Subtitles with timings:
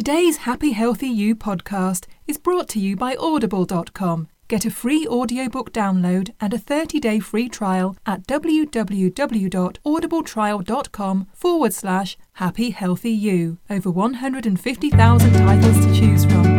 [0.00, 4.28] Today's Happy Healthy You podcast is brought to you by Audible.com.
[4.48, 12.70] Get a free audiobook download and a 30-day free trial at www.audibletrial.com forward slash happy
[12.70, 13.58] healthy you.
[13.68, 16.49] Over 150,000 titles to choose from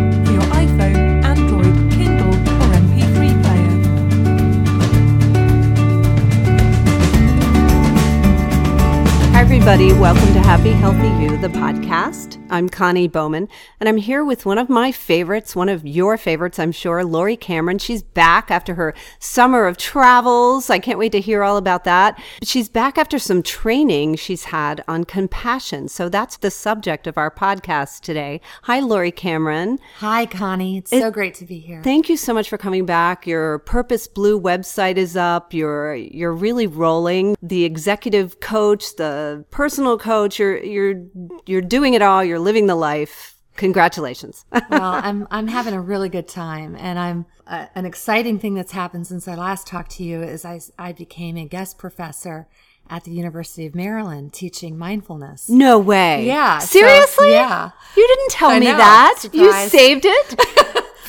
[9.63, 9.93] everybody.
[9.93, 12.43] Welcome to Happy Healthy You, the podcast.
[12.49, 13.47] I'm Connie Bowman,
[13.79, 17.37] and I'm here with one of my favorites, one of your favorites, I'm sure, Lori
[17.37, 17.77] Cameron.
[17.77, 20.71] She's back after her summer of travels.
[20.71, 22.19] I can't wait to hear all about that.
[22.43, 25.87] She's back after some training she's had on compassion.
[25.87, 28.41] So that's the subject of our podcast today.
[28.63, 29.77] Hi, Lori Cameron.
[29.97, 30.79] Hi, Connie.
[30.79, 31.83] It's so great to be here.
[31.83, 33.27] Thank you so much for coming back.
[33.27, 35.53] Your Purpose Blue website is up.
[35.53, 37.37] You're you're really rolling.
[37.43, 41.03] The executive coach, the personal coach, you're you're
[41.45, 42.23] you're doing it all.
[42.23, 43.35] You're living the life.
[43.57, 44.45] Congratulations.
[44.69, 48.71] well, I'm I'm having a really good time, and I'm uh, an exciting thing that's
[48.71, 52.47] happened since I last talked to you is I I became a guest professor
[52.89, 55.47] at the University of Maryland teaching mindfulness.
[55.49, 56.25] no way.
[56.25, 57.31] Yeah, so- Seriously?
[57.31, 57.69] yeah.
[57.95, 58.77] You didn't tell I me know.
[58.77, 59.23] that.
[59.31, 60.35] You saved it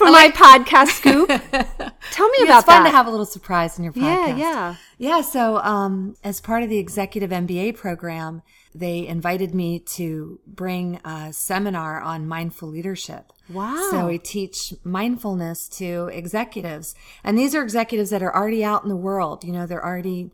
[0.05, 1.29] for my podcast scoop.
[2.11, 2.91] Tell me Yeah, about it's fun that.
[2.91, 4.39] to have a little surprise in your Yeah, podcast.
[4.39, 4.75] yeah.
[4.99, 8.43] Yeah, so um, as part of the executive MBA program,
[8.75, 13.33] they invited me to bring a seminar on mindful leadership.
[13.49, 13.89] Wow.
[13.91, 16.95] So we teach mindfulness to executives.
[17.23, 19.45] And these are executives that are already out in the world.
[19.45, 20.31] You know, they're already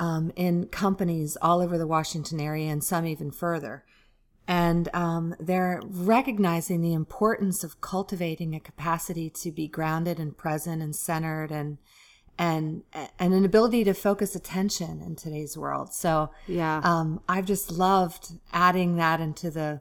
[0.00, 3.84] um, in companies all over the Washington area and some even further.
[4.48, 10.82] And um, they're recognizing the importance of cultivating a capacity to be grounded and present
[10.82, 11.78] and centered and
[12.38, 12.82] and
[13.18, 15.92] and an ability to focus attention in today's world.
[15.94, 16.80] So Yeah.
[16.84, 19.80] um, I've just loved adding that into the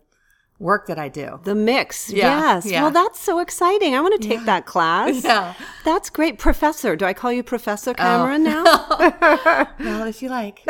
[0.58, 1.42] work that I do.
[1.44, 2.10] The mix.
[2.10, 2.66] Yeah, yes.
[2.66, 2.82] yeah.
[2.84, 3.94] Well, that's so exciting.
[3.94, 5.22] I want to take that class.
[5.26, 5.54] Yeah.
[5.84, 6.40] That's great.
[6.40, 6.96] Professor.
[6.96, 8.64] Do I call you Professor Cameron now?
[9.80, 10.64] Well, if you like.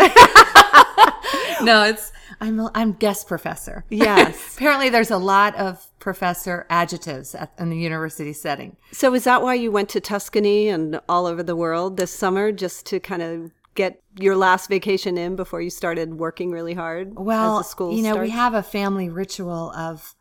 [1.62, 2.12] no, it's
[2.42, 3.86] I'm a, I'm guest professor.
[3.90, 4.54] Yes.
[4.56, 8.76] Apparently, there's a lot of professor adjectives at, in the university setting.
[8.92, 12.52] So is that why you went to Tuscany and all over the world this summer
[12.52, 17.18] just to kind of get your last vacation in before you started working really hard?
[17.18, 20.16] Well, as school you know, we have a family ritual of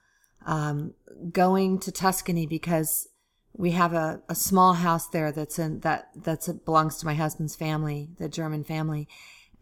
[0.46, 0.94] um,
[1.32, 3.08] going to Tuscany because
[3.56, 7.54] we have a, a small house there that's in that that's belongs to my husband's
[7.54, 9.08] family, the German family,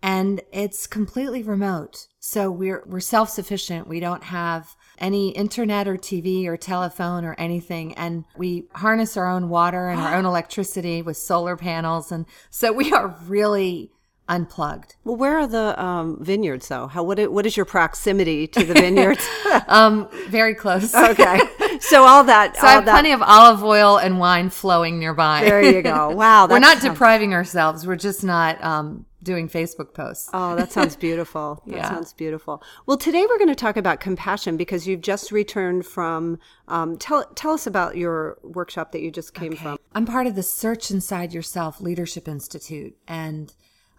[0.03, 2.07] and it's completely remote.
[2.19, 3.87] So we're we're self sufficient.
[3.89, 9.29] We don't have any internet or TV or telephone or anything, and we harness our
[9.29, 13.91] own water and our own electricity with solar panels, and so we are really
[14.29, 14.95] unplugged.
[15.05, 16.87] Well, where are the um, vineyards though?
[16.87, 19.27] How what what is your proximity to the vineyards?
[19.69, 20.95] Um, very close.
[20.95, 21.41] okay.
[21.81, 25.43] So all that So I have that plenty of olive oil and wine flowing nearby.
[25.43, 26.11] There you go.
[26.11, 27.87] Wow, We're not sounds- depriving ourselves.
[27.87, 30.29] We're just not um, doing Facebook posts.
[30.33, 31.63] Oh, that sounds beautiful.
[31.67, 31.89] That Yeah.
[31.89, 32.63] sounds beautiful.
[32.87, 36.39] Well, today we're going to talk about compassion because you've just returned from.
[36.69, 39.79] Um, tell tell us about your workshop that you just came from.
[39.95, 43.53] I'm part of the Search Inside Yourself Leadership Institute, and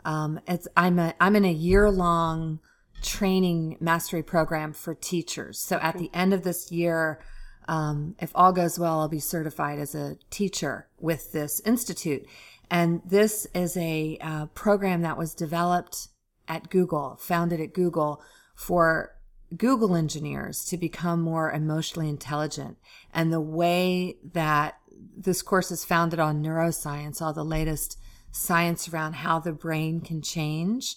[0.05, 2.59] um, it's I'm a I'm in a year long
[3.01, 5.59] training mastery program for teachers.
[5.59, 7.19] So at the end of this year,
[7.67, 12.25] um, if all goes well, I'll be certified as a teacher with this institute.
[12.69, 16.09] And this is a uh, program that was developed
[16.47, 18.21] at Google, founded at Google
[18.55, 19.15] for
[19.55, 22.77] Google engineers to become more emotionally intelligent.
[23.13, 24.77] And the way that
[25.15, 27.99] this course is founded on neuroscience, all the latest
[28.31, 30.95] science around how the brain can change.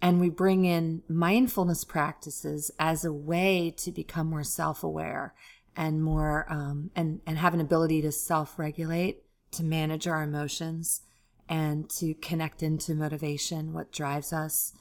[0.00, 5.34] And we bring in mindfulness practices as a way to become more self aware
[5.74, 9.22] and more, um, and, and have an ability to self regulate,
[9.56, 11.02] to manage our emotions
[11.48, 14.72] and to connect into motivation, what drives us,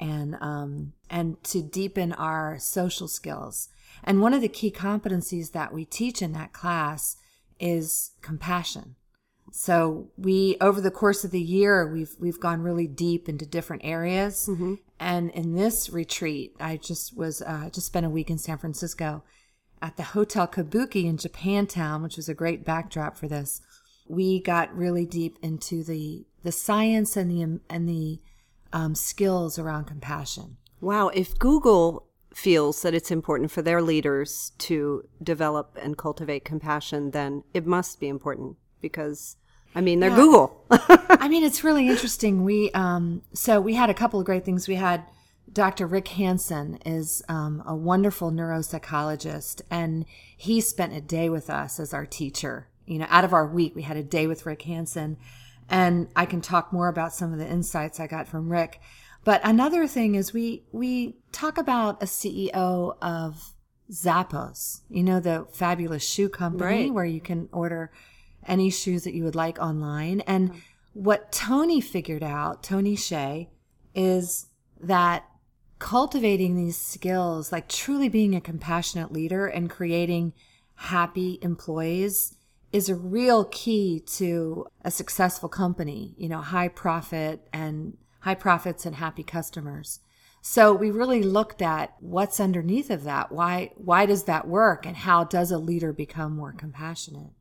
[0.00, 3.68] and um, and to deepen our social skills.
[4.04, 7.16] And one of the key competencies that we teach in that class
[7.60, 8.96] is compassion.
[9.52, 13.82] So we over the course of the year we've we've gone really deep into different
[13.84, 14.48] areas.
[15.00, 19.22] And in this retreat, I just was uh, just spent a week in San Francisco
[19.80, 23.60] at the Hotel Kabuki in Japantown, which was a great backdrop for this.
[24.08, 28.20] We got really deep into the the science and the and the
[28.72, 30.56] um, skills around compassion.
[30.80, 37.10] Wow, if Google feels that it's important for their leaders to develop and cultivate compassion,
[37.10, 39.36] then it must be important because
[39.74, 40.16] I mean they're Yeah.
[40.16, 40.64] Google.
[40.70, 42.44] I mean, it's really interesting.
[42.44, 44.68] We um, so we had a couple of great things.
[44.68, 45.04] We had
[45.52, 45.86] Dr.
[45.86, 50.04] Rick Hanson is um, a wonderful neuropsychologist, and
[50.36, 52.68] he spent a day with us as our teacher.
[52.88, 55.18] You know, out of our week, we had a day with Rick Hanson,
[55.68, 58.80] and I can talk more about some of the insights I got from Rick.
[59.24, 63.54] But another thing is we we talk about a CEO of
[63.90, 66.92] Zappos, you know, the fabulous shoe company Right.
[66.92, 67.90] where you can order
[68.46, 70.20] any shoes that you would like online.
[70.22, 70.58] And mm-hmm.
[70.94, 73.48] what Tony figured out, Tony Hsieh,
[73.94, 74.46] is
[74.80, 75.24] that
[75.78, 80.32] cultivating these skills, like truly being a compassionate leader and creating
[80.74, 82.34] happy employees,
[82.72, 88.84] is a real key to a successful company, you know, high profit and high profits
[88.84, 90.00] and happy customers.
[90.40, 93.32] So we really looked at what's underneath of that.
[93.32, 97.32] Why why does that work and how does a leader become more compassionate?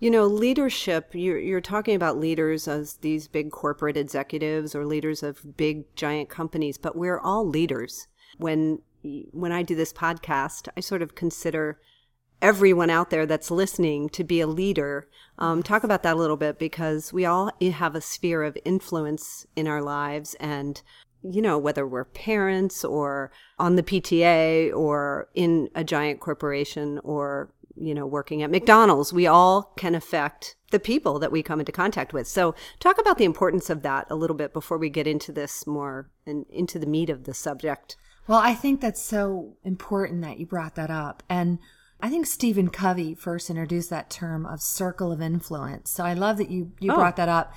[0.00, 5.22] You know, leadership, you're, you're talking about leaders as these big corporate executives or leaders
[5.22, 8.06] of big giant companies, but we're all leaders.
[8.36, 11.80] When, when I do this podcast, I sort of consider
[12.42, 15.08] everyone out there that's listening to be a leader.
[15.38, 19.46] Um, talk about that a little bit because we all have a sphere of influence
[19.56, 20.82] in our lives and
[21.24, 27.50] you know, whether we're parents or on the PTA or in a giant corporation or,
[27.76, 31.72] you know, working at McDonald's, we all can affect the people that we come into
[31.72, 32.28] contact with.
[32.28, 35.66] So, talk about the importance of that a little bit before we get into this
[35.66, 37.96] more and into the meat of the subject.
[38.26, 41.22] Well, I think that's so important that you brought that up.
[41.28, 41.58] And
[42.04, 45.90] I think Stephen Covey first introduced that term of circle of influence.
[45.90, 46.96] So I love that you, you Oh.
[46.96, 47.52] brought that up.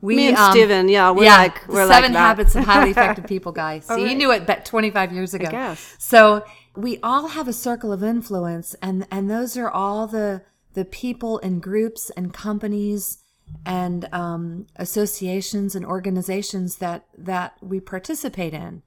[0.00, 2.18] We, Me and um, Stephen, yeah, we're yeah, like- we're like seven that.
[2.18, 3.84] habits of highly effective people guys.
[3.86, 5.48] So All you knew it bet 25 years ago.
[5.48, 5.94] guess.
[6.00, 6.44] So
[6.74, 10.42] we all have a circle of influence and, and those are all the,
[10.74, 13.18] the people and groups and companies
[13.64, 18.82] and um, associations and organizations that that we participate in.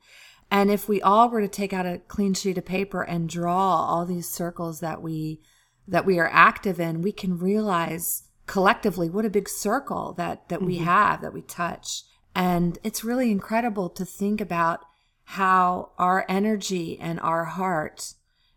[0.56, 3.76] And if we all were to take out a clean sheet of paper and draw
[3.86, 5.42] all these circles that we
[5.86, 10.62] that we are active in, we can realize collectively what a big circle that that
[10.62, 10.86] we mm-hmm.
[10.86, 12.04] have that we touch.
[12.34, 14.80] And it's really incredible to think about
[15.26, 18.14] how our energy and our heart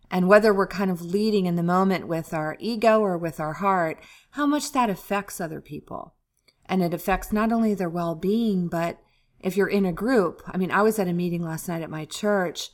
[0.09, 3.55] and whether we're kind of leading in the moment with our ego or with our
[3.55, 3.99] heart,
[4.31, 6.15] how much that affects other people.
[6.65, 9.01] And it affects not only their well being, but
[9.41, 10.43] if you're in a group.
[10.47, 12.71] I mean, I was at a meeting last night at my church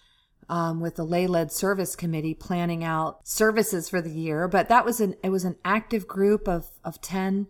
[0.49, 4.85] um, with the lay led service committee planning out services for the year, but that
[4.85, 7.49] was an, it was an active group of, of 10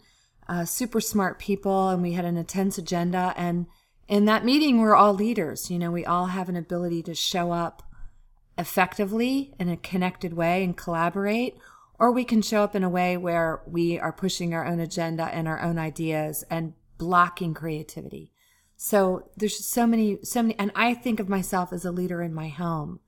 [0.49, 3.33] uh, super smart people and we had an intense agenda.
[3.37, 3.67] And
[4.09, 5.71] in that meeting, we're all leaders.
[5.71, 7.83] You know, we all have an ability to show up
[8.59, 11.57] effectively in a connected way and collaborate,
[11.99, 15.25] or we can show up in a way where we are pushing our own agenda
[15.25, 18.34] and our own ideas and blocking creativity.
[18.77, 22.23] So there's just so many, so many, and I think of myself as a leader
[22.23, 23.01] in my home.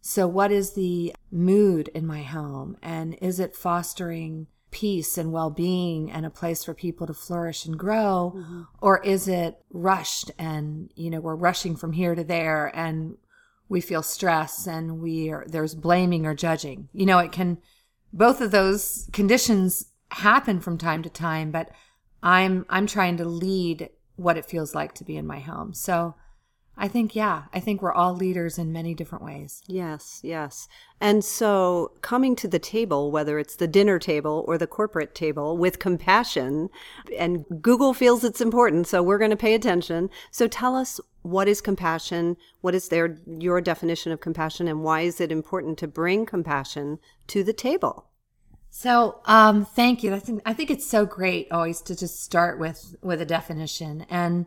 [0.00, 2.76] So what is the mood in my home?
[2.82, 7.78] And is it fostering peace and well-being and a place for people to flourish and
[7.78, 8.34] grow?
[8.36, 8.62] Mm-hmm.
[8.80, 13.16] Or is it rushed and, you know, we're rushing from here to there and
[13.68, 16.88] we feel stress and we are, there's blaming or judging.
[16.92, 17.58] You know, it can,
[18.12, 21.70] both of those conditions happen from time to time, but
[22.22, 25.74] I'm, I'm trying to lead what it feels like to be in my home.
[25.74, 26.14] So
[26.76, 29.62] I think, yeah, I think we're all leaders in many different ways.
[29.66, 30.68] Yes, yes.
[31.00, 35.58] And so coming to the table, whether it's the dinner table or the corporate table
[35.58, 36.70] with compassion,
[37.18, 40.08] and Google feels it's important, so we're going to pay attention.
[40.30, 42.36] So tell us what is compassion?
[42.62, 46.98] What is their your definition of compassion and why is it important to bring compassion
[47.28, 48.06] to the table?
[48.74, 50.18] So, um, thank you.
[50.18, 54.06] Think I think it's so great always to just start with with a definition.
[54.08, 54.46] And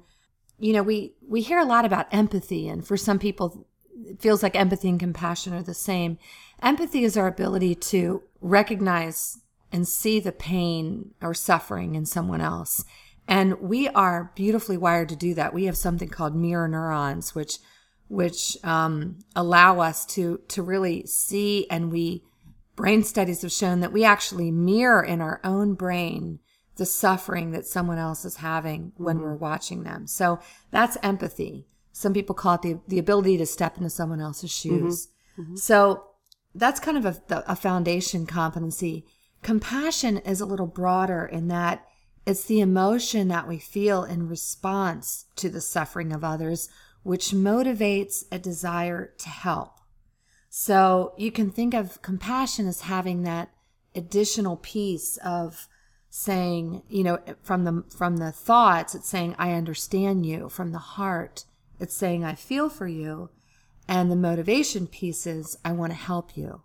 [0.58, 3.68] you know, we we hear a lot about empathy, and for some people,
[4.04, 6.18] it feels like empathy and compassion are the same.
[6.60, 9.38] Empathy is our ability to recognize
[9.72, 12.84] and see the pain or suffering in someone else.
[13.28, 15.54] And we are beautifully wired to do that.
[15.54, 17.60] We have something called mirror neurons, which
[18.08, 22.24] which um, allow us to to really see and we
[22.76, 26.40] brain studies have shown that we actually mirror in our own brain
[26.76, 29.26] the suffering that someone else is having when mm-hmm.
[29.26, 30.08] we're watching them.
[30.08, 30.40] So
[30.72, 31.68] that's empathy.
[31.94, 34.76] Some people call it the, the ability to step into someone else's mm-hmm.
[34.76, 34.88] Mm-hmm.
[34.88, 35.08] shoes.
[35.56, 36.04] So
[36.54, 39.06] that's kind of a, a foundation competency.
[39.42, 41.86] Compassion is a little broader in that
[42.26, 46.70] it's the emotion that we feel in response to the suffering of others,
[47.04, 49.80] which motivates a desire to help.
[50.58, 53.50] So you can think of compassion as having that
[53.94, 55.68] additional piece of
[56.10, 60.48] saying, you know, from the from the thoughts, it's saying I understand you.
[60.48, 61.44] From the heart,
[61.78, 63.32] it's saying I feel for you.
[63.90, 66.62] And the motivation piece is I want to help you.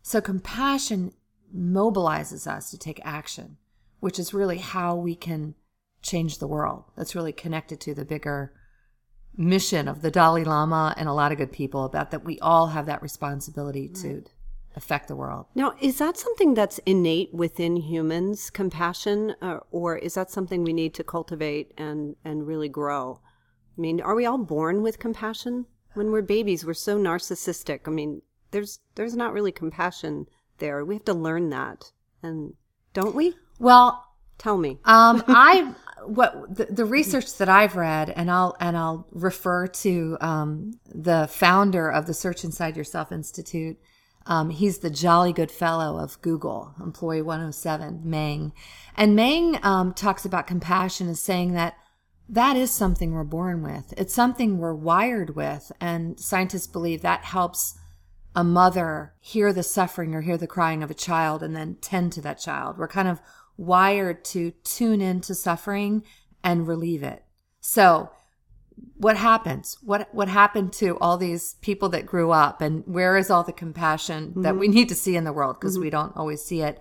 [0.00, 1.12] So compassion
[1.54, 3.58] mobilizes us to take action,
[4.00, 5.56] which is really how we can
[6.00, 6.84] change the world.
[6.96, 8.54] That's really connected to the bigger
[9.36, 12.68] mission of the Dalai Lama and a lot of good people about that we all
[12.68, 14.24] have that responsibility to
[14.74, 15.46] affect the world.
[15.54, 20.72] Now, is that something that's innate within humans, compassion, uh, or is that something we
[20.72, 23.20] need to cultivate and, and really grow?
[23.76, 25.66] I mean, are we all born with compassion?
[25.94, 27.80] When we're babies, we're so narcissistic.
[27.86, 30.26] I mean, there's there's not really compassion
[30.58, 30.84] there.
[30.84, 32.54] We have to learn that, and
[32.92, 33.34] don't we?
[33.58, 34.06] Well,
[34.38, 34.78] Tell me.
[34.84, 35.74] um, I
[36.04, 41.28] what the, the research that I've read, and I'll and I'll refer to um, the
[41.30, 43.78] founder of the Search Inside Yourself Institute.
[44.26, 48.52] Um, he's the jolly good fellow of Google, employee 107, Meng.
[48.96, 51.76] And Meng um, talks about compassion as saying that
[52.28, 53.94] that is something we're born with.
[53.96, 55.70] It's something we're wired with.
[55.80, 57.78] And scientists believe that helps
[58.34, 62.12] a mother hear the suffering or hear the crying of a child and then tend
[62.12, 62.78] to that child.
[62.78, 63.20] We're kind of
[63.56, 66.04] wired to tune into suffering
[66.42, 67.24] and relieve it.
[67.60, 68.10] So
[68.96, 69.78] what happens?
[69.82, 73.52] What what happened to all these people that grew up and where is all the
[73.52, 76.80] compassion that we need to see in the world because we don't always see it.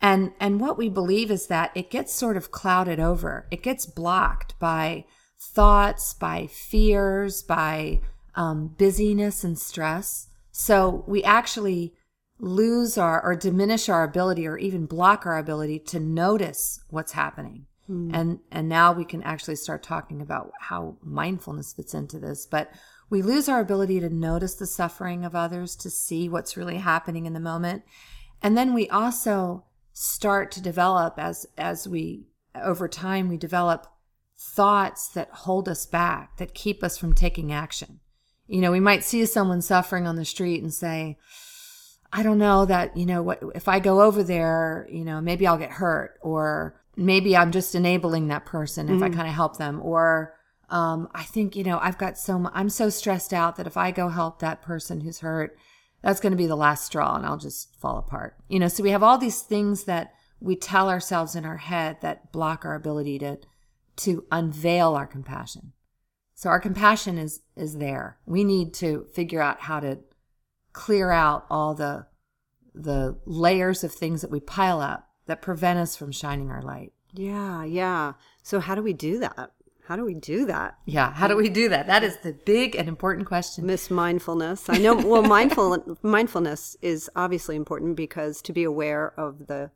[0.00, 3.46] And and what we believe is that it gets sort of clouded over.
[3.50, 5.06] It gets blocked by
[5.38, 8.00] thoughts, by fears, by
[8.34, 10.28] um, busyness and stress.
[10.50, 11.94] So we actually
[12.38, 17.66] lose our or diminish our ability or even block our ability to notice what's happening.
[17.86, 18.10] Hmm.
[18.14, 22.70] And and now we can actually start talking about how mindfulness fits into this, but
[23.08, 27.26] we lose our ability to notice the suffering of others, to see what's really happening
[27.26, 27.84] in the moment.
[28.42, 33.86] And then we also start to develop as as we over time we develop
[34.38, 38.00] thoughts that hold us back, that keep us from taking action.
[38.46, 41.18] You know, we might see someone suffering on the street and say,
[42.12, 45.46] I don't know that, you know, what if I go over there, you know, maybe
[45.46, 49.58] I'll get hurt or maybe I'm just enabling that person if I kind of help
[49.58, 50.34] them or
[50.70, 53.76] um, I think, you know, I've got so mu- I'm so stressed out that if
[53.76, 55.56] I go help that person who's hurt,
[56.02, 58.36] that's going to be the last straw and I'll just fall apart.
[58.48, 61.98] You know, so we have all these things that we tell ourselves in our head
[62.02, 63.38] that block our ability to
[63.96, 65.72] to unveil our compassion.
[66.34, 68.18] So our compassion is is there.
[68.26, 69.98] We need to figure out how to
[70.76, 72.06] clear out all the
[72.74, 76.92] the layers of things that we pile up that prevent us from shining our light.
[77.14, 78.12] Yeah, yeah.
[78.42, 79.52] So how do we do that?
[79.86, 80.76] How do we do that?
[80.84, 81.86] Yeah, how do we do that?
[81.86, 83.64] That is the big and important question.
[83.64, 84.68] Miss mindfulness.
[84.68, 84.94] I know.
[84.94, 89.70] Well, mindful mindfulness is obviously important because to be aware of the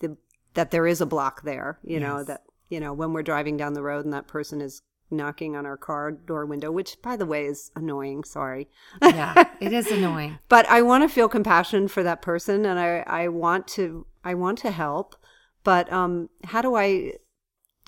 [0.00, 0.16] the
[0.54, 1.80] that there is a block there.
[1.82, 4.82] You know that you know when we're driving down the road and that person is
[5.10, 8.24] knocking on our car door window, which by the way is annoying.
[8.24, 8.68] Sorry,
[9.02, 10.38] yeah, it is annoying.
[10.48, 14.34] but I want to feel compassion for that person, and I I want to I
[14.34, 15.16] want to help.
[15.64, 17.14] But um, how do I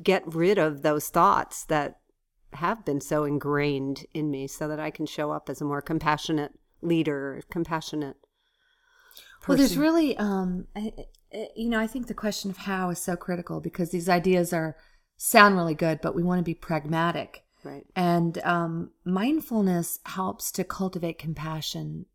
[0.02, 1.98] get rid of those thoughts that
[2.54, 5.82] have been so ingrained in me so that I can show up as a more
[5.82, 8.16] compassionate leader, compassionate
[9.46, 10.66] Well, there's really, um,
[11.54, 14.76] you know, I think the question of how is so critical because these ideas are
[15.18, 17.44] sound really good, but we want to be pragmatic.
[17.64, 17.84] right.
[17.94, 22.06] And um, mindfulness helps to cultivate compassion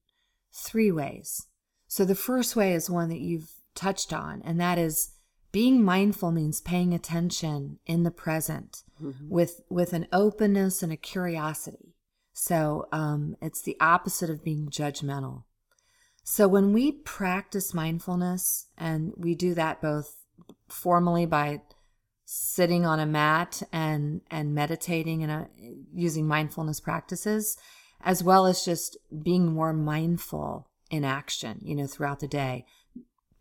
[0.51, 1.45] three ways.
[1.87, 5.11] So the first way is one that you've touched on, and that is
[5.51, 8.83] being mindful means paying attention in the present
[9.29, 11.93] with with an openness and a curiosity.
[12.33, 15.43] So um, it's the opposite of being judgmental.
[16.23, 20.15] So when we practice mindfulness, and we do that both
[20.67, 21.61] formally by
[22.35, 25.45] sitting on a mat and and meditating and uh,
[25.93, 27.57] using mindfulness practices
[28.01, 32.65] as well as just being more mindful in action you know throughout the day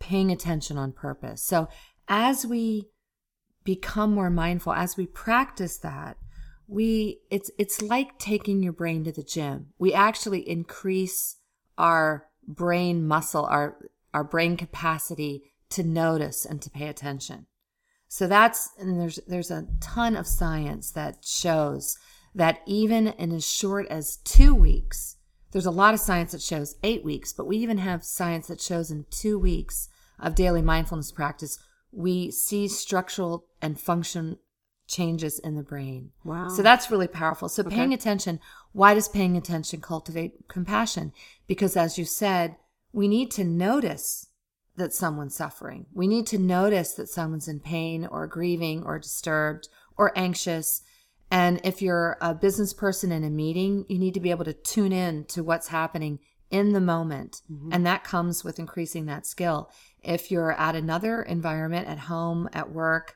[0.03, 1.41] paying attention on purpose.
[1.41, 1.69] So
[2.09, 2.89] as we
[3.63, 6.17] become more mindful as we practice that
[6.67, 9.67] we it's it's like taking your brain to the gym.
[9.79, 11.37] We actually increase
[11.77, 13.77] our brain muscle our
[14.13, 17.47] our brain capacity to notice and to pay attention
[18.13, 21.97] so that's and there's there's a ton of science that shows
[22.35, 25.17] that even in as short as 2 weeks
[25.51, 28.61] there's a lot of science that shows 8 weeks but we even have science that
[28.61, 29.89] shows in 2 weeks
[30.19, 31.57] of daily mindfulness practice
[31.91, 34.37] we see structural and function
[34.85, 36.11] changes in the brain.
[36.23, 36.49] Wow.
[36.49, 37.47] So that's really powerful.
[37.47, 38.39] So paying attention,
[38.73, 41.13] why does paying attention cultivate compassion?
[41.47, 42.57] Because as you said,
[42.91, 44.27] we need to notice
[44.75, 45.85] that someone's suffering.
[45.93, 50.81] We need to notice that someone's in pain or grieving or disturbed or anxious.
[51.29, 54.53] And if you're a business person in a meeting, you need to be able to
[54.53, 57.41] tune in to what's happening in the moment.
[57.71, 59.71] And that comes with increasing that skill.
[60.03, 63.15] If you're at another environment, at home, at work,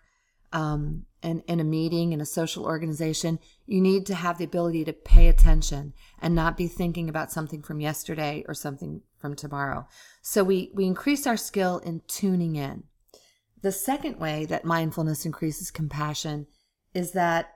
[0.54, 4.86] um, in, in a meeting, in a social organization, you need to have the ability
[4.86, 9.86] to pay attention and not be thinking about something from yesterday or something from tomorrow.
[10.22, 12.84] So we, we increase our skill in tuning in.
[13.62, 16.48] The second way that mindfulness increases compassion
[16.93, 17.53] is that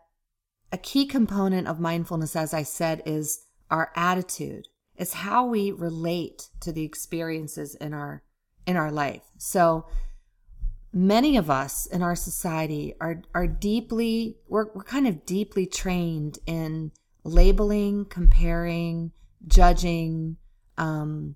[0.73, 4.67] a key component of mindfulness, as I said, is our attitude.
[4.97, 8.23] It's how we relate to the experiences in our
[8.67, 9.23] in our life.
[9.37, 9.87] So
[10.93, 16.39] many of us in our society are are deeply we're we're kind of deeply trained
[16.45, 16.91] in
[17.24, 19.12] labeling, comparing,
[19.48, 20.38] judging,
[20.77, 21.36] um,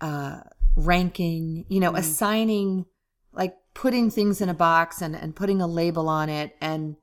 [0.00, 0.40] uh,
[0.76, 2.86] ranking, you know, assigning,
[3.32, 6.96] like putting things in a box and, and putting a label on it and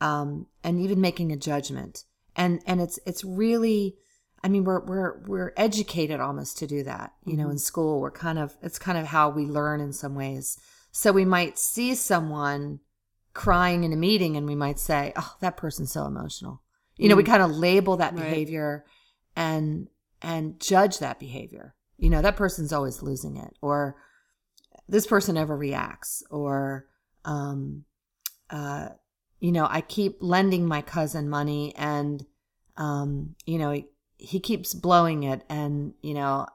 [0.00, 2.04] um, and even making a judgment.
[2.36, 3.96] And and it's it's really
[4.42, 7.12] I mean we're we're we're educated almost to do that.
[7.24, 10.14] You know, in school we're kind of it's kind of how we learn in some
[10.14, 10.58] ways.
[10.98, 12.80] So we might see someone
[13.32, 16.60] crying in a meeting and we might say, "Oh, that person's so emotional."
[16.96, 18.24] You know, we kind of label that Right.
[18.24, 18.84] behavior
[19.36, 19.86] and
[20.20, 21.76] and judge that behavior.
[21.98, 23.94] You know, that person's always losing it or
[24.88, 26.88] this person never reacts or
[27.24, 27.84] um
[28.50, 28.88] uh
[29.38, 32.26] you know, I keep lending my cousin money and
[32.76, 33.86] um you know, he,
[34.16, 36.48] he keeps blowing it and you know,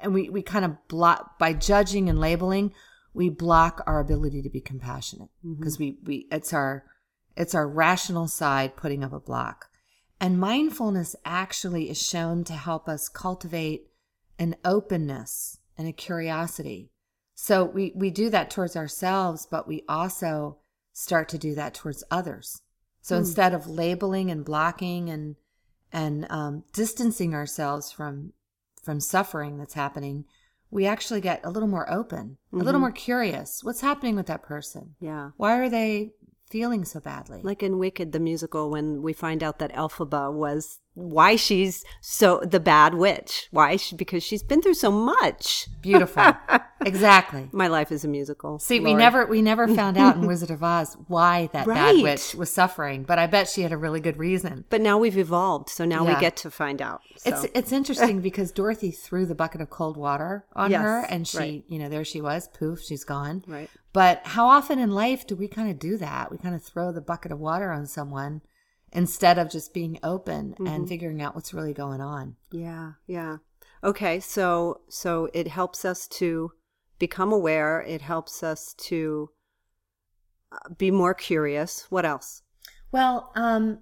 [0.00, 2.72] and we we kind of block by judging and labeling,
[3.18, 6.84] we block our ability to be compassionate because we we it's our
[7.36, 9.66] it's our rational side putting up a block.
[10.20, 13.88] And mindfulness actually is shown to help us cultivate
[14.38, 16.90] an openness and a curiosity.
[17.34, 20.58] So we, we do that towards ourselves, but we also
[20.92, 22.62] start to do that towards others.
[23.00, 25.34] So instead of labeling and blocking and
[25.92, 28.32] and um, distancing ourselves from
[28.80, 30.24] from suffering that's happening,
[30.70, 32.80] we actually get a little more open, a little mm-hmm.
[32.80, 33.64] more curious.
[33.64, 34.94] What's happening with that person?
[35.00, 35.30] Yeah.
[35.36, 36.12] Why are they
[36.50, 37.40] feeling so badly?
[37.42, 42.40] Like in Wicked, the musical, when we find out that Elphaba was why she's so
[42.40, 43.46] the bad witch.
[43.52, 43.76] Why?
[43.76, 45.68] She, because she's been through so much.
[45.80, 46.32] Beautiful.
[46.84, 47.48] exactly.
[47.52, 48.58] My life is a musical.
[48.58, 52.34] See, we never we never found out in Wizard of Oz why that bad witch
[52.34, 54.64] was suffering, but I bet she had a really good reason.
[54.70, 56.14] But now we've evolved, so now Yeah.
[56.14, 57.00] we get to find out.
[57.16, 57.30] So.
[57.30, 61.26] It's it's interesting because Dorothy threw the bucket of cold water on Yes, her and
[61.28, 61.64] she, right.
[61.68, 63.44] you know, there she was, poof, she's gone.
[63.46, 63.70] Right.
[63.92, 66.30] But how often in life do we kind of do that?
[66.30, 68.42] We kind of throw the bucket of water on someone
[68.92, 70.66] instead of just being open Mm-hmm.
[70.66, 72.36] and figuring out what's really going on.
[72.50, 73.38] Yeah, yeah.
[73.84, 76.52] Okay, so so it helps us to
[76.98, 77.80] become aware.
[77.82, 79.30] It helps us to
[80.50, 81.86] uh, be more curious.
[81.90, 82.42] What else?
[82.90, 83.80] Well, um,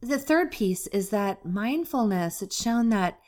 [0.00, 3.18] the third piece is that mindfulness, it's shown that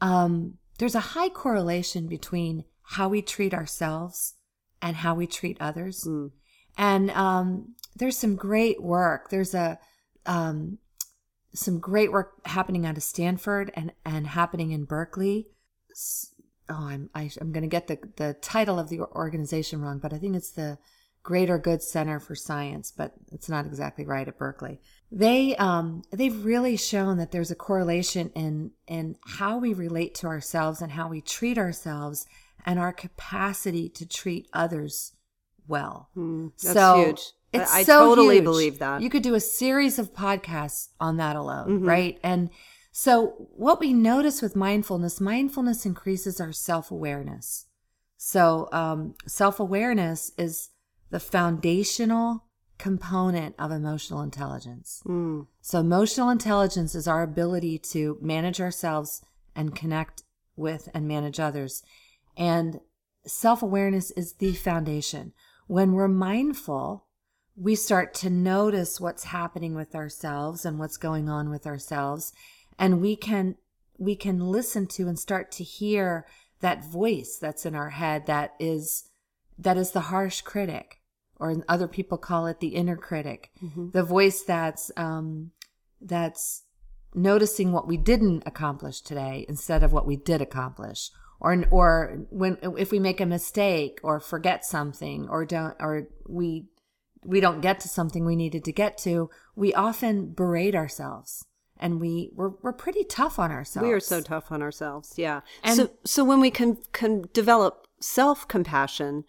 [0.00, 4.34] um, there's a high correlation between how we treat ourselves
[4.82, 6.04] and how we treat others.
[6.06, 6.32] Mm.
[6.76, 9.30] And um, there's some great work.
[9.30, 9.78] There's a
[10.26, 10.78] um,
[11.54, 15.48] some great work happening out of Stanford and, and happening in Berkeley.
[16.68, 20.12] Oh, I'm I, I'm going to get the the title of the organization wrong, but
[20.12, 20.78] I think it's the
[21.22, 24.80] Greater Good Center for Science, but it's not exactly right at Berkeley.
[25.10, 30.26] They um they've really shown that there's a correlation in in how we relate to
[30.26, 32.26] ourselves and how we treat ourselves
[32.64, 35.15] and our capacity to treat others
[35.68, 36.10] well.
[36.16, 37.20] Mm, that's so huge.
[37.54, 38.44] I- It's I so totally huge.
[38.44, 39.00] believe that.
[39.02, 41.86] You could do a series of podcasts on that alone, Mhm.
[41.88, 42.18] right?
[42.22, 42.50] And
[42.92, 47.66] so what we notice with mindfulness, mindfulness increases our self-awareness.
[48.18, 50.70] So um, self-awareness is
[51.10, 52.44] the foundational
[52.78, 55.02] component of emotional intelligence.
[55.06, 59.22] Mm, So emotional intelligence is our ability to manage ourselves
[59.54, 60.24] and connect
[60.56, 61.82] with and manage others.
[62.36, 62.80] And
[63.26, 65.32] self-awareness is the foundation.
[65.66, 67.06] When we're mindful,
[67.56, 72.32] we start to notice what's happening with ourselves and what's going on with ourselves.
[72.78, 73.56] And we can
[73.98, 76.26] we can listen to and start to hear
[76.60, 79.08] that voice that's in our head that is
[79.58, 81.00] that is the harsh critic
[81.38, 83.50] or other people call it the inner critic.
[83.62, 83.92] Mhm.
[83.92, 85.52] the voice that's um
[86.00, 86.64] that's
[87.14, 92.58] noticing what we didn't accomplish today instead of what we did accomplish or or when
[92.78, 96.64] if we make a mistake or forget something or don't or we
[97.24, 101.44] we don't get to something we needed to get to we often berate ourselves
[101.78, 105.14] and we we're, we're pretty tough on ourselves We are so tough on ourselves.
[105.16, 105.40] Yeah.
[105.62, 109.24] And- so so when we can can develop self compassion,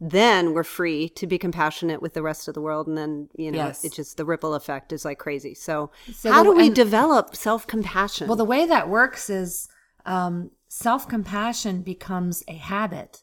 [0.00, 3.52] then we're free to be compassionate with the rest of the world and then you
[3.52, 3.84] know Yes.
[3.84, 6.74] it just the ripple effect is like crazy so, So how the- do we and-
[6.74, 9.68] develop self-compassion Well, the way that works is
[10.04, 13.22] um, self compassion becomes a habit.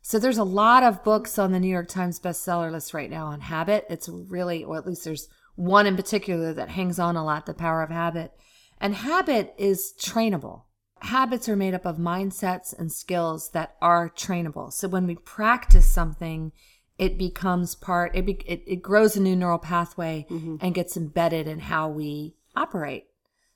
[0.00, 3.26] So there's a lot of books on the New York Times bestseller list right now
[3.26, 3.84] on habit.
[3.90, 7.52] It's really, or at least there's one in particular that hangs on a lot, The
[7.52, 8.32] Power of Habit.
[8.80, 10.62] And habit is trainable.
[11.00, 14.72] Habits are made up of mindsets and skills that are trainable.
[14.72, 16.52] So when we practice something,
[16.98, 20.56] it becomes part, it, be, it, it grows a new neural pathway mm-hmm.
[20.60, 23.04] and gets embedded in how we operate.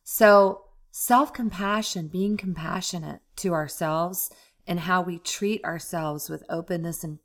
[0.02, 4.30] So, self compassion, being compassionate to ourselves
[4.66, 7.18] and how we treat ourselves with openness and,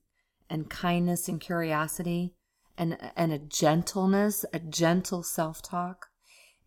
[0.50, 2.34] and kindness and curiosity
[2.78, 6.08] and, and a gentleness, a gentle self talk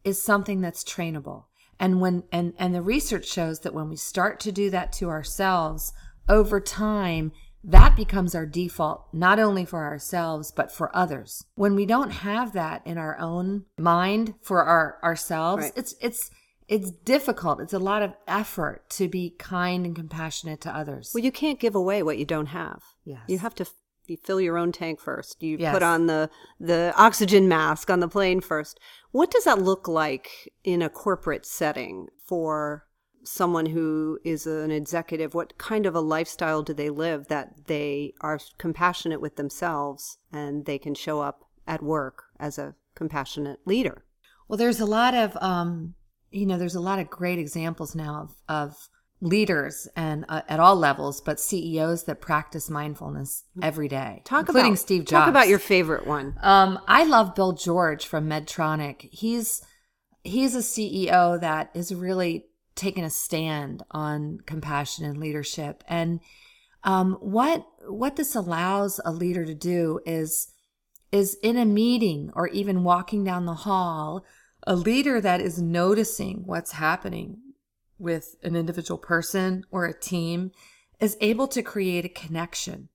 [0.05, 1.45] is something that's trainable.
[1.81, 5.09] And when and and the research shows that when we start to do that to
[5.09, 5.93] ourselves
[6.29, 7.31] over time,
[7.63, 11.45] that becomes our default not only for ourselves but for others.
[11.55, 15.73] When we don't have that in our own mind for our ourselves, Right.
[15.77, 16.31] it's it's
[16.69, 17.61] it's difficult.
[17.61, 21.11] It's a lot of effort to be kind and compassionate to others.
[21.15, 23.21] well you can't give away what you don't have Yes.
[23.29, 23.73] you have to f-
[24.07, 25.73] you fill your own tank first you Yes.
[25.75, 28.79] put on the the oxygen mask on the plane first
[29.11, 30.29] what does that look like
[30.65, 32.85] in a corporate setting for
[33.25, 38.15] someone who is an executive what kind of a lifestyle do they live that they
[38.23, 44.05] are compassionate with themselves and they can show up at work as a compassionate leader
[44.49, 45.95] Well, there's a lot of, um,
[46.31, 48.88] you know, there's a lot of great examples now of, of
[49.21, 54.73] leaders and uh, at all levels, but CEOs that practice mindfulness every day, talk including
[54.73, 55.11] about Steve Jobs.
[55.11, 59.09] talk about your favorite one Um, I love Bill George from Medtronic.
[59.12, 59.62] He's
[60.23, 65.83] he's a CEO that is really taking a stand on compassion and leadership.
[65.88, 66.21] And
[66.85, 70.53] um, what what this allows a leader to do is
[71.11, 74.25] is in a meeting or even walking down the hall,
[74.66, 77.38] a leader that is noticing what's happening
[77.99, 80.53] with an individual person or a team
[81.01, 82.88] is able to create a connection.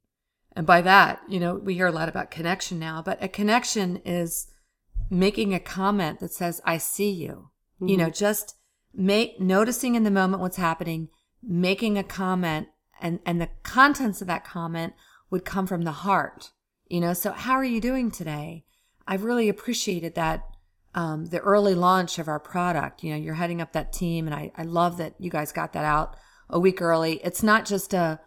[0.56, 3.98] And by that, you know, we hear a lot about connection now, but a connection
[4.06, 4.48] is
[5.10, 7.50] making a comment that says, I see you.
[7.82, 8.14] You know, mm-hmm.
[8.14, 8.56] just
[8.94, 11.10] make noticing in the moment what's happening,
[11.42, 12.68] making a comment
[13.02, 14.94] and, and the contents of that comment
[15.30, 16.52] would come from the heart.
[16.88, 18.64] You know, so how are you doing today?
[19.06, 20.46] I've really appreciated that
[20.96, 23.04] um, the early launch of our product.
[23.04, 25.74] You know, you're heading up that team, and I, I love that you guys got
[25.74, 26.16] that out
[26.50, 27.20] a week early.
[27.24, 28.20] It's not just a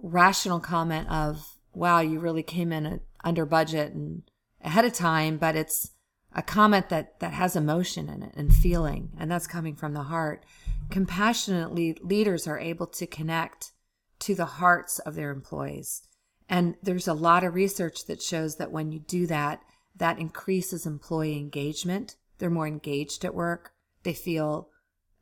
[0.00, 4.22] rational comment of, wow, you really came in at, under budget and
[4.62, 5.92] ahead of time, but it's
[6.34, 10.04] a comment that, that has emotion in it and feeling, and that's coming from the
[10.04, 10.44] heart.
[10.90, 13.72] Compassionately, leaders are able to connect
[14.20, 16.02] to the hearts of their employees.
[16.48, 19.62] And there's a lot of research that shows that when you do that,
[20.00, 22.16] that increases employee engagement.
[22.38, 23.72] They're more engaged at work.
[24.02, 24.70] They feel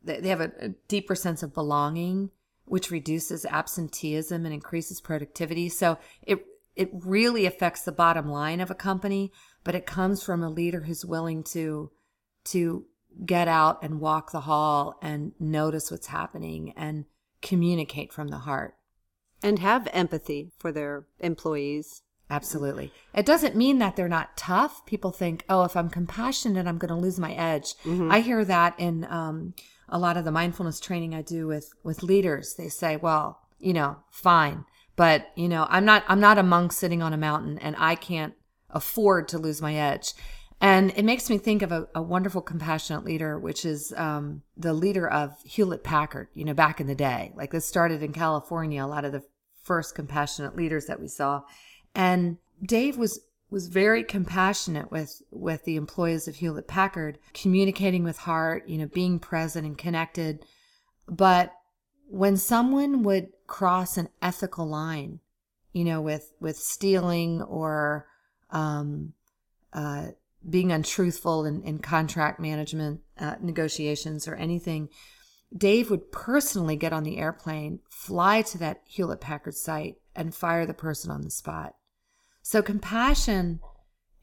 [0.01, 2.31] they have a deeper sense of belonging,
[2.63, 5.67] which reduces absenteeism and increases productivity.
[5.69, 9.33] So it it really affects the bottom line of a company,
[9.65, 11.91] but it comes from a leader who's willing to
[12.45, 12.85] to
[13.25, 17.03] get out and walk the hall and notice what's happening and
[17.41, 18.75] communicate from the heart.
[19.41, 22.93] and have empathy for their employees Absolutely.
[23.13, 24.85] It doesn't mean that they're not tough.
[24.85, 27.73] People think, oh, if I'm compassionate, I'm going to lose my edge.
[28.11, 29.55] I hear that in um,
[29.87, 32.55] a lot of the mindfulness training I do with with leaders.
[32.55, 34.65] They say, well, you know, fine,
[34.95, 37.95] but you know, I'm not I'm not a monk sitting on a mountain, and I
[37.95, 38.33] can't
[38.69, 40.13] afford to lose my edge.
[40.61, 44.73] And it makes me think of a, a wonderful compassionate leader, which is um, the
[44.73, 46.27] leader of Hewlett Packard.
[46.33, 48.83] You know, back in the day, like this started in California.
[48.83, 49.23] A lot of the
[49.63, 51.43] first compassionate leaders that we saw,
[51.95, 53.21] and Dave was
[53.51, 58.87] was very compassionate with with the employees of Hewlett Packard, communicating with heart, you know,
[58.87, 60.45] being present and connected.
[61.07, 61.53] But
[62.07, 65.19] when someone would cross an ethical line,
[65.73, 68.07] you know, with with stealing or
[68.51, 69.13] um,
[69.73, 70.07] uh,
[70.47, 74.89] being untruthful in, in contract management uh, negotiations or anything,
[75.55, 80.65] Dave would personally get on the airplane, fly to that Hewlett Packard site, and fire
[80.65, 81.75] the person on the spot.
[82.41, 83.59] So, compassion,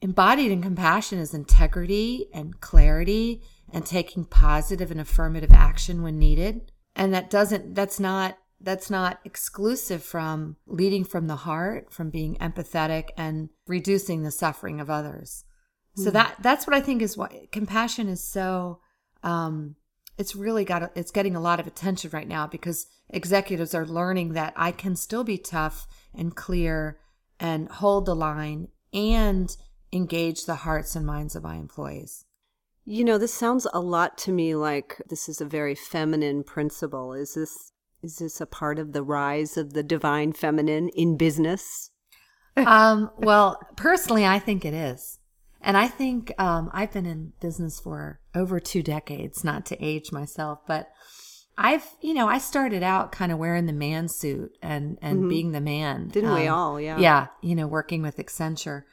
[0.01, 6.71] embodied in compassion, is integrity and clarity and taking positive and affirmative action when needed.
[6.95, 12.35] And that doesn't, that's not, that's not exclusive from leading from the heart, from being
[12.37, 15.43] empathetic and reducing the suffering of others.
[15.97, 18.79] So that that's what I think is why compassion is so
[19.23, 19.75] um
[20.17, 24.33] it's really got it's getting a lot of attention right now because executives are learning
[24.33, 26.99] that I can still be tough and clear
[27.39, 29.55] and hold the line and
[29.91, 32.25] engage the hearts and minds of my employees.
[32.85, 37.13] You know, this sounds a lot to me like this is a very feminine principle.
[37.13, 37.71] Is this
[38.03, 41.91] is this a part of the rise of the divine feminine in business?
[42.57, 45.19] um, well, personally, I think it is.
[45.61, 50.11] And I think um, I've been in business for over two decades, not to age
[50.11, 50.87] myself, but
[51.57, 55.29] I've, you know, I started out kind of wearing the man suit and, and mm-hmm.
[55.29, 56.09] being the man.
[56.09, 56.79] Didn't um, we all?
[56.79, 56.99] Yeah.
[56.99, 57.27] Yeah.
[57.41, 58.83] You know, working with Accenture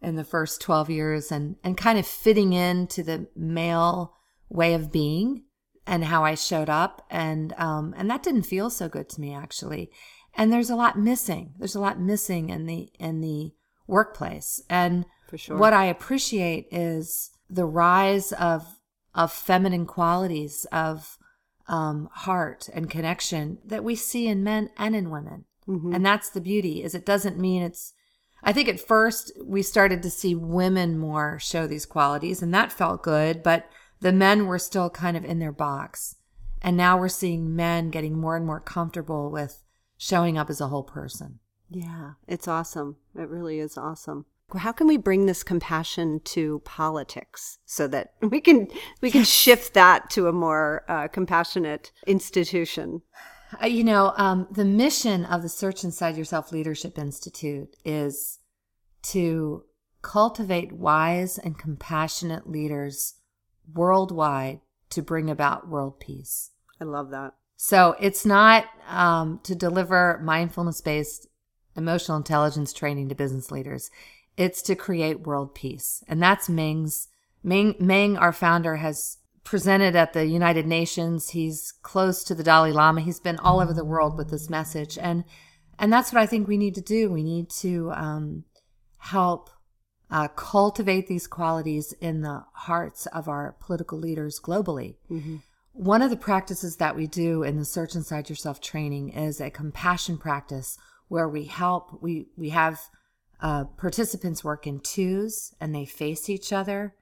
[0.00, 4.14] in the first 12 years and, and kind of fitting into the male
[4.48, 5.44] way of being
[5.86, 7.04] and how I showed up.
[7.10, 9.90] And, um, and that didn't feel so good to me actually.
[10.34, 11.52] And there's a lot missing.
[11.58, 13.52] There's a lot missing in the, in the
[13.86, 14.62] workplace.
[14.70, 15.56] And For sure.
[15.58, 18.66] what I appreciate is the rise of,
[19.14, 21.18] of feminine qualities of,
[21.68, 25.44] um, heart and connection that we see in men and in women.
[25.68, 25.94] Mm-hmm.
[25.94, 27.92] And that's the beauty is it doesn't mean it's
[28.42, 32.72] I think at first we started to see women more show these qualities and that
[32.72, 33.68] felt good, but
[34.00, 36.16] the men were still kind of in their box.
[36.62, 39.62] And now we're seeing men getting more and more comfortable with
[39.98, 41.40] showing up as a whole person.
[41.68, 42.96] Yeah, it's awesome.
[43.14, 44.26] It really is awesome.
[44.56, 48.68] How can we bring this compassion to politics so that we can
[49.00, 53.02] we can shift that to a more uh, compassionate institution?
[53.62, 58.40] Uh, you know, um, the mission of the Search Inside Yourself Leadership Institute is
[59.02, 59.64] to
[60.02, 63.14] cultivate wise and compassionate leaders
[63.72, 66.50] worldwide to bring about world peace.
[66.80, 67.34] I love that.
[67.56, 71.26] So it's not um, to deliver mindfulness based
[71.76, 73.90] emotional intelligence training to business leaders.
[74.36, 76.02] It's to create world peace.
[76.08, 77.08] And that's Ming's.
[77.42, 81.30] Ming, our founder, has presented at the United Nations.
[81.30, 83.00] He's close to the Dalai Lama.
[83.00, 85.24] He's been all over the world with this message, and
[85.78, 87.10] and that's what I think we need to do.
[87.10, 88.44] We need to um,
[88.98, 89.50] help
[90.10, 94.96] uh, cultivate these qualities in the hearts of our political leaders globally.
[95.10, 95.36] Mm-hmm.
[95.72, 99.50] One of the practices that we do in the Search Inside Yourself training is a
[99.50, 102.02] compassion practice where we help.
[102.02, 102.80] We we have
[103.40, 106.94] uh, participants work in twos and they face each other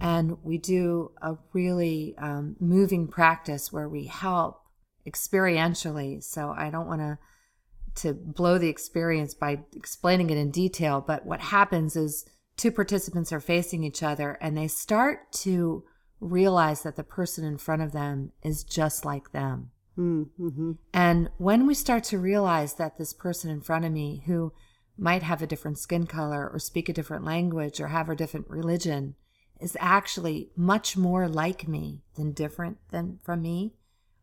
[0.00, 4.60] and we do a really um, moving practice where we help
[5.06, 6.22] experientially.
[6.22, 7.18] So I don't want to
[7.96, 12.24] to blow the experience by explaining it in detail, but what happens is
[12.56, 15.84] two participants are facing each other and they start to
[16.18, 19.70] realize that the person in front of them is just like them.
[19.96, 20.72] Mm-hmm.
[20.92, 24.52] And when we start to realize that this person in front of me who
[24.96, 28.48] might have a different skin color or speak a different language or have a different
[28.48, 29.14] religion
[29.60, 33.72] is actually much more like me than different than from me,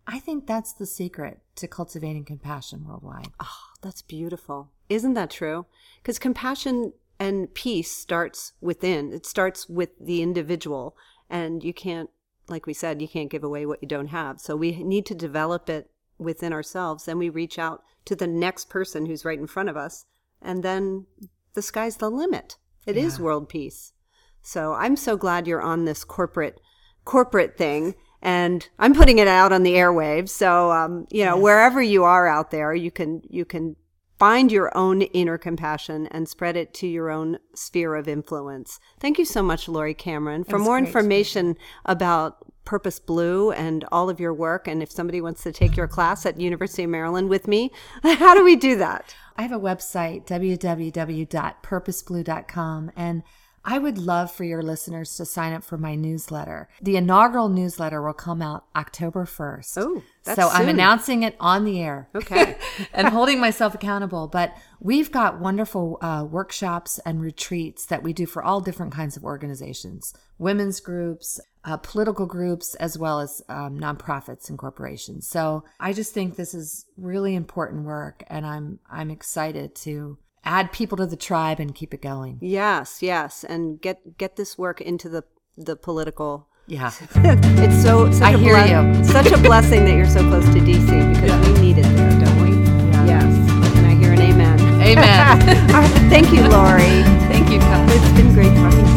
[0.07, 3.29] I think that's the secret to cultivating compassion worldwide.
[3.39, 4.71] Oh, that's beautiful.
[4.89, 5.65] Isn't that true?
[6.01, 9.13] Because compassion and peace starts within.
[9.13, 10.95] It starts with the individual
[11.29, 12.09] and you can't
[12.49, 14.41] like we said, you can't give away what you don't have.
[14.41, 17.05] So we need to develop it within ourselves.
[17.05, 20.05] Then we reach out to the next person who's right in front of us.
[20.41, 21.05] And then
[21.53, 22.57] the sky's the limit.
[22.85, 23.03] It yeah.
[23.03, 23.93] is world peace.
[24.41, 26.59] So I'm so glad you're on this corporate
[27.03, 30.29] corporate thing and I'm putting it out on the airwaves.
[30.29, 31.43] So um, you know, yes.
[31.43, 33.75] wherever you are out there, you can you can
[34.21, 38.79] find your own inner compassion and spread it to your own sphere of influence.
[38.99, 40.43] Thank you so much, Lori Cameron.
[40.43, 45.43] For more information about Purpose Blue and all of your work, and if somebody wants
[45.43, 47.71] to take your class at University of Maryland with me,
[48.03, 49.15] how do we do that?
[49.35, 53.23] I have a website, www.purposeblue.com, and
[53.63, 56.67] I would love for your listeners to sign up for my newsletter.
[56.81, 59.77] The inaugural newsletter will come out October 1st.
[59.77, 60.49] Oh, so soon.
[60.51, 62.09] I'm announcing it on the air.
[62.15, 62.57] Okay.
[62.93, 64.27] and holding myself accountable.
[64.27, 69.15] But we've got wonderful uh, workshops and retreats that we do for all different kinds
[69.15, 75.27] of organizations women's groups, uh, political groups, as well as um, nonprofits and corporations.
[75.27, 80.71] So I just think this is really important work, and I'm I'm excited to add
[80.71, 82.39] people to the tribe and keep it going.
[82.41, 85.23] Yes, yes, and get get this work into the
[85.57, 86.47] the political.
[86.67, 88.11] Yeah, it's so.
[88.11, 89.03] Such I a hear ble- you.
[89.03, 91.53] such a blessing that you're so close to DC because yeah.
[91.53, 92.51] we need it there, don't we?
[92.91, 93.05] Yeah.
[93.05, 94.59] Yes, and I hear an amen.
[94.81, 96.09] Amen.
[96.09, 97.03] Thank you, Lori.
[97.29, 97.87] Thank you, Kyle.
[97.89, 98.90] It's been great talking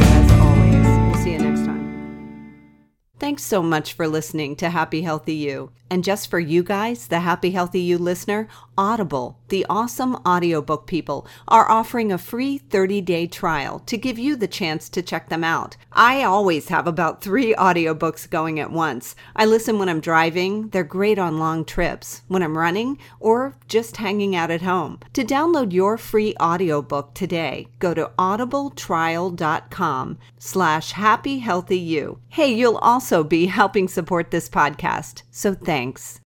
[3.24, 5.70] Thanks so much for listening to Happy Healthy You.
[5.88, 11.26] And just for you guys, the Happy Healthy You listener, Audible, the awesome audiobook people,
[11.48, 15.44] are offering a free 30 day trial to give you the chance to check them
[15.44, 15.76] out.
[15.92, 19.14] I always have about three audiobooks going at once.
[19.36, 23.98] I listen when I'm driving, they're great on long trips, when I'm running, or just
[23.98, 25.00] hanging out at home.
[25.12, 32.18] To download your free audiobook today, go to audibletrial.com slash happyhealthyu.
[32.28, 36.20] Hey, you'll also be helping support this podcast, so thanks.